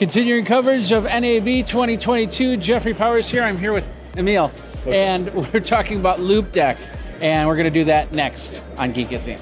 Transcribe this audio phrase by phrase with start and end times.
[0.00, 2.56] Continuing coverage of NAB 2022.
[2.56, 3.42] Jeffrey Powers here.
[3.42, 4.50] I'm here with Emil,
[4.86, 6.78] and we're talking about Loupedeck,
[7.20, 9.38] and we're going to do that next on Geek Geekazine.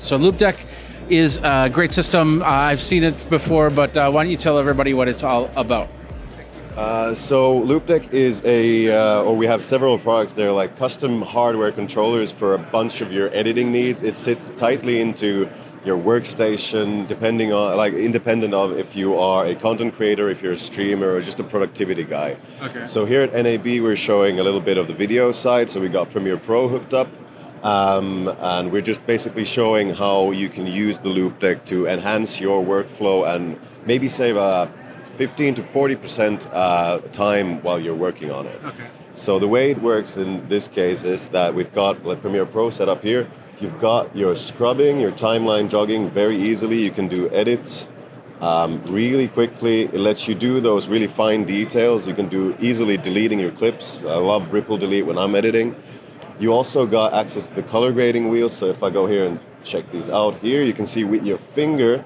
[0.00, 0.66] So Loupedeck
[1.08, 2.42] is a great system.
[2.42, 5.50] Uh, I've seen it before, but uh, why don't you tell everybody what it's all
[5.56, 5.88] about?
[6.76, 11.72] Uh, so Loupedeck is a, uh, or we have several products there, like custom hardware
[11.72, 14.02] controllers for a bunch of your editing needs.
[14.02, 15.48] It sits tightly into
[15.86, 20.52] your workstation, depending on, like, independent of if you are a content creator, if you're
[20.52, 22.36] a streamer, or just a productivity guy.
[22.60, 22.84] Okay.
[22.86, 25.70] So here at NAB, we're showing a little bit of the video side.
[25.70, 27.08] So we got Premiere Pro hooked up.
[27.62, 32.64] Um, and we're just basically showing how you can use the Loupedeck to enhance your
[32.64, 34.70] workflow and maybe save a
[35.16, 38.60] 15 to 40 percent uh, time while you're working on it.
[38.64, 38.84] Okay.
[39.14, 42.70] So the way it works in this case is that we've got like Premiere Pro
[42.70, 43.26] set up here.
[43.58, 46.82] You've got your scrubbing, your timeline jogging very easily.
[46.82, 47.88] You can do edits
[48.42, 49.84] um, really quickly.
[49.84, 52.06] It lets you do those really fine details.
[52.06, 54.04] You can do easily deleting your clips.
[54.04, 55.74] I love ripple delete when I'm editing.
[56.38, 58.50] You also got access to the color grading wheel.
[58.50, 61.38] So if I go here and check these out here, you can see with your
[61.38, 62.04] finger,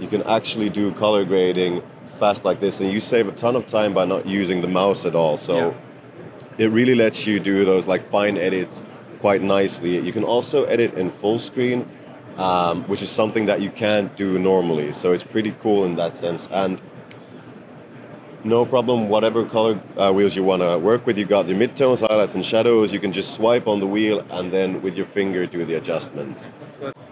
[0.00, 1.80] you can actually do color grading
[2.18, 5.06] fast like this, and you save a ton of time by not using the mouse
[5.06, 5.36] at all.
[5.36, 6.64] So Yeah.
[6.64, 8.82] it really lets you do those like fine edits
[9.18, 9.98] quite nicely.
[9.98, 11.88] You can also edit in full screen,
[12.36, 14.92] um, which is something that you can't do normally.
[14.92, 16.48] So it's pretty cool in that sense.
[16.50, 16.80] And
[18.44, 21.18] no problem, whatever color uh, wheels you want to work with.
[21.18, 22.92] You got your midtones, highlights, and shadows.
[22.92, 26.48] You can just swipe on the wheel and then with your finger do the adjustments.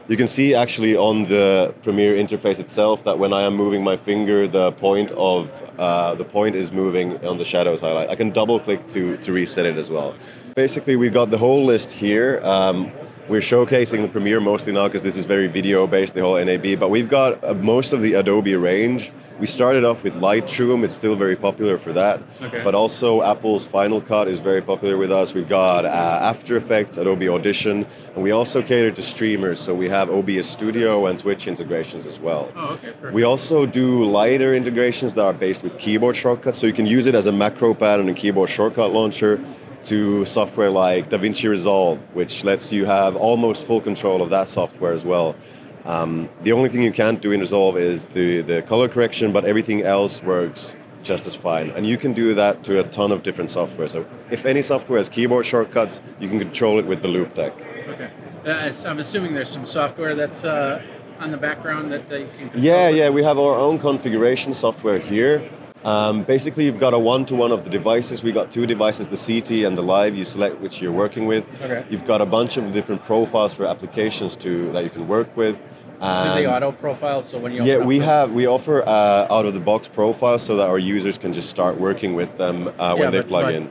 [0.09, 3.97] You can see actually on the Premiere interface itself that when I am moving my
[3.97, 8.09] finger, the point of uh, the point is moving on the shadows highlight.
[8.09, 10.15] I can double click to to reset it as well.
[10.55, 12.41] Basically, we've got the whole list here.
[12.45, 12.93] Um,
[13.29, 16.79] we're showcasing the Premiere mostly now because this is very video based, the whole NAB.
[16.79, 19.11] But we've got uh, most of the Adobe range.
[19.41, 22.23] We started off with Lightroom; it's still very popular for that.
[22.41, 22.63] Okay.
[22.63, 25.35] But also Apple's Final Cut is very popular with us.
[25.35, 29.61] We've got uh, After Effects, Adobe Audition, and we also cater to streamers.
[29.61, 32.51] So we have OBS Studio and Twitch integrations as well.
[32.55, 32.93] Oh, okay.
[32.93, 33.13] Perfect.
[33.13, 37.07] We also do lighter integrations that are based with keyboard shortcuts, so you can use
[37.07, 39.45] it as a macro pad and a keyboard shortcut launcher
[39.85, 44.93] to software like DaVinci Resolve, which lets you have almost full control of that software
[44.93, 45.35] as well.
[45.85, 49.45] Um, the only thing you can't do in Resolve is the, the color correction, but
[49.45, 51.71] everything else works just as fine.
[51.71, 53.87] And you can do that to a ton of different software.
[53.87, 57.53] So if any software has keyboard shortcuts, you can control it with the Loupedeck.
[57.89, 58.11] Okay.
[58.45, 60.83] Uh, I'm assuming there's some software that's uh,
[61.21, 62.51] on the background that they can.
[62.55, 62.97] Yeah, with?
[62.97, 65.49] yeah, we have our own configuration software here.
[65.87, 68.25] Um, basically, you've got a one-to-one of the devices.
[68.25, 70.17] We got two devices, the CT and the Live.
[70.19, 71.49] You select which you're working with.
[71.63, 71.85] Okay.
[71.89, 75.57] You've got a bunch of different profiles for applications to that you can work with.
[76.01, 77.23] Do And they auto profile?
[77.23, 80.79] So when you yeah, we the- have we offer uh, out-of-the-box profiles so that our
[80.79, 83.71] users can just start working with them uh, Yeah, when they plug in.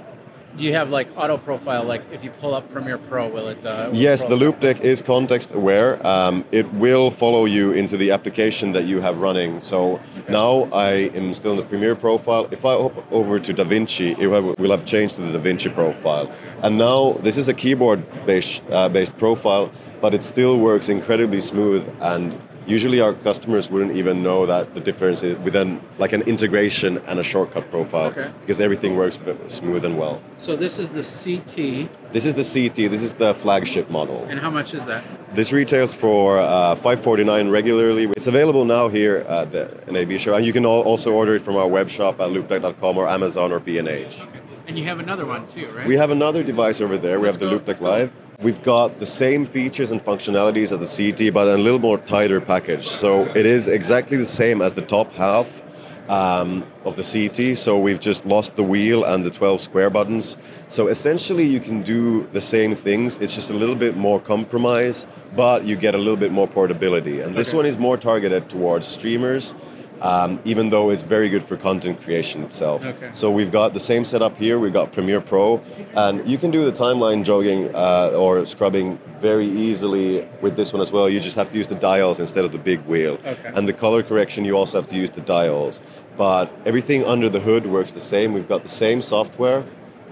[0.57, 1.83] Do you have like auto profile?
[1.83, 3.65] Like if you pull up Premiere Pro, will it?
[3.65, 6.05] Uh, will Yes, the Loupedeck is context aware.
[6.07, 9.59] Um, it will follow you into the application that you have running.
[9.59, 9.99] So
[10.29, 12.47] now I am still in the Premiere profile.
[12.51, 16.31] If I hop over to DaVinci, it will have changed to the DaVinci profile.
[16.61, 21.85] And now this is a keyboard-based uh, based profile, but it still works incredibly smooth.
[21.99, 26.97] And usually our customers wouldn't even know that the difference is within like an integration
[27.07, 28.29] and a shortcut profile Okay.
[28.41, 30.21] because everything works smooth and well.
[30.37, 32.89] So this is the CT, This is the CT.
[32.89, 34.25] This is the flagship model.
[34.29, 35.03] and how much is that?
[35.35, 38.03] This retails for uh, 549 regularly.
[38.15, 41.55] It's available now here at the NAB show, and you can also order it from
[41.57, 44.19] our web shop at loupedeck.com or Amazon or B&H.
[44.67, 45.85] And you have another one too, right?
[45.87, 47.19] We have another device over there.
[47.19, 47.73] We have the Let's Loop go.
[47.73, 48.11] Deck Live.
[48.41, 52.41] We've got the same features and functionalities as the CT, but a little more tighter
[52.41, 52.85] package.
[52.87, 55.63] So it is exactly the same as the top half
[56.09, 57.57] um, of the CT.
[57.57, 60.35] So we've just lost the wheel and the 12 square buttons.
[60.67, 63.17] So essentially, you can do the same things.
[63.19, 67.21] It's just a little bit more compromise, but you get a little bit more portability.
[67.21, 67.57] And this Okay.
[67.57, 69.55] one is more targeted towards streamers.
[70.01, 72.85] Um, even though it's very good for content creation itself.
[72.85, 73.09] Okay.
[73.11, 74.59] So we've got the same setup here.
[74.59, 75.61] We've got Premiere Pro,
[75.95, 80.81] and you can do the timeline jogging uh, or scrubbing very easily with this one
[80.81, 81.09] as well.
[81.09, 83.17] You just have to use the dials instead of the big wheel.
[83.25, 83.51] Okay.
[83.55, 85.81] And the color correction, you also have to use the dials.
[86.17, 88.33] But everything under the hood works the same.
[88.33, 89.63] We've got the same software.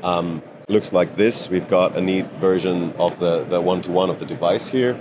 [0.01, 1.49] Um, looks like this.
[1.49, 4.99] We've got a neat version of the, the one-to-one of the device here.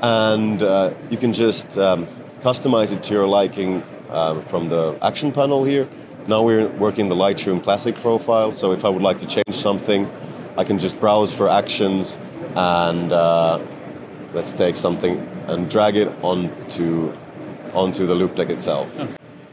[0.00, 2.06] And uh, you can just um,
[2.40, 5.88] customize it to your liking um, from the action panel here.
[6.26, 10.08] Now we're working the Lightroom Classic profile, so if I would like to change something,
[10.56, 12.18] I can just browse for actions
[12.54, 13.58] and uh,
[14.34, 15.18] let's take something
[15.48, 17.12] and drag it onto
[17.74, 19.00] onto the Loupedeck itself.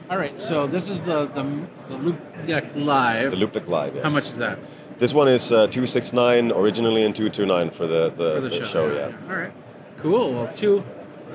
[0.09, 1.43] All right, so this is the the,
[1.87, 3.31] the Loop Deck Live.
[3.31, 3.95] The Loupedeck Live.
[3.95, 4.03] Yes.
[4.03, 4.59] How much is that
[4.99, 8.91] This one is uh, 269 originally and 229 for the, the, for the, the show?
[8.93, 9.15] yeah.
[9.29, 9.53] All right,
[9.97, 10.33] cool.
[10.33, 10.83] Well, two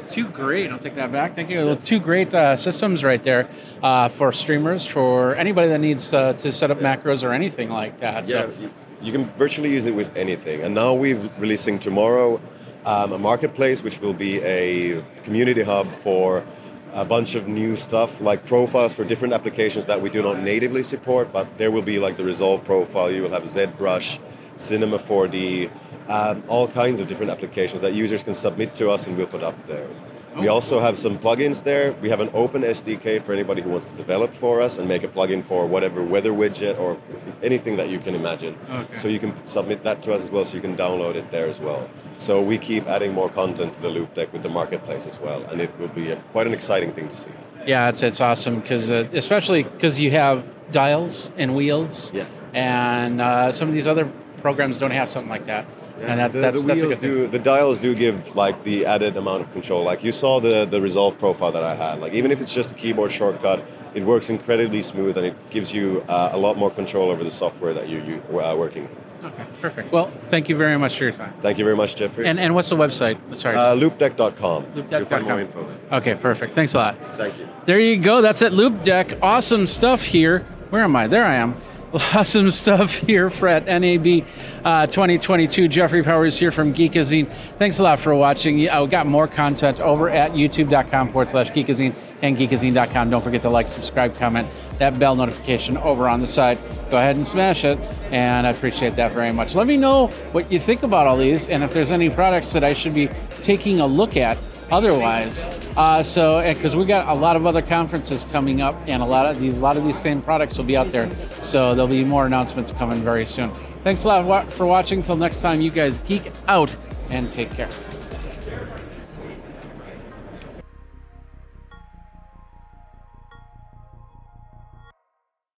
[0.08, 0.70] two great.
[0.70, 1.34] I'll take that back.
[1.34, 1.76] Thank you.
[1.76, 3.48] Two great uh, systems right there
[3.82, 7.98] uh, for streamers, for anybody that needs uh, to set up macros or anything like
[8.00, 8.28] that.
[8.28, 8.70] Yeah, So,
[9.00, 10.62] you, can virtually use it with anything.
[10.62, 12.40] And now we're releasing tomorrow
[12.84, 16.44] um, a marketplace, which will be a community hub for
[16.92, 20.82] a bunch of new stuff, like profiles for different applications that we do not natively
[20.82, 21.32] support.
[21.32, 23.10] But there will be like the Resolve profile.
[23.10, 24.20] You will have ZBrush,
[24.56, 25.70] Cinema 4D,
[26.08, 29.42] um, all kinds of different applications that users can submit to us, and we'll put
[29.42, 29.88] up there.
[30.36, 31.92] We also have some plugins there.
[32.02, 35.04] We have an open SDK for anybody who wants to develop for us and make
[35.04, 36.98] a plugin for whatever weather widget or
[37.40, 38.58] anything that you can imagine.
[38.68, 38.94] Okay.
[38.94, 41.46] So you can submit that to us as well, so you can download it there
[41.46, 41.88] as well.
[42.16, 45.60] So we keep adding more content to the Loupedeck with the marketplace as well, and
[45.60, 47.30] it will be a, quite an exciting thing to see.
[47.64, 52.12] yeah, it's it's awesome because uh, especially because you have dials and wheels.
[52.12, 52.26] Yeah.
[52.52, 55.64] And uh, some of these other programs don't have something like that.
[56.00, 57.10] And that's the, that's the that's a wheels good thing.
[57.10, 59.82] do the dials do give like the added amount of control.
[59.84, 62.00] Like you saw the the resolve profile that I had.
[62.00, 63.62] Like even if it's just a keyboard shortcut,
[63.94, 67.30] it works incredibly smooth and it gives you uh, a lot more control over the
[67.30, 68.88] software that you you uh, working.
[69.22, 69.90] Okay, perfect.
[69.90, 71.32] Well, thank you very much for your time.
[71.40, 72.26] Thank you very much, Jeffrey.
[72.26, 73.16] And and what's the website?
[73.38, 73.56] Sorry.
[73.56, 74.66] uh, loupedeck.com.
[74.74, 75.24] You'll find loupedeck.com.
[75.28, 75.66] more info.
[75.66, 75.98] there.
[75.98, 76.54] Okay, perfect.
[76.54, 76.96] Thanks a lot.
[77.16, 77.48] Thank you.
[77.64, 78.20] There you go.
[78.20, 78.52] That's it.
[78.52, 79.18] Loupedeck.
[79.22, 80.40] Awesome stuff here.
[80.70, 81.06] Where am I?
[81.06, 81.54] There I am.
[82.14, 84.26] Awesome stuff here for at NAB
[84.64, 85.68] uh, 2022.
[85.68, 87.30] Jeffrey Powers here from Geekazine.
[87.30, 88.68] Thanks a lot for watching.
[88.68, 93.10] I got more content over at youtube.com forward slash geekazine and geekazine.com.
[93.10, 94.48] Don't forget to like, subscribe, comment,
[94.78, 96.58] that bell notification over on the side.
[96.90, 97.78] Go ahead and smash it,
[98.10, 99.54] and I appreciate that very much.
[99.54, 102.64] Let me know what you think about all these and if there's any products that
[102.64, 103.08] I should be
[103.40, 104.36] taking a look at
[104.70, 105.46] otherwise.
[105.76, 109.26] Uh, so, because we got a lot of other conferences coming up, and a lot
[109.26, 111.10] of these, a lot of these same products will be out there.
[111.42, 113.50] So there'll be more announcements coming very soon.
[113.82, 115.02] Thanks a lot for watching.
[115.02, 116.74] Till next time, you guys geek out
[117.10, 117.68] and take care.